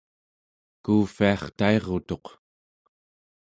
[0.83, 2.25] kuuvviartairutuq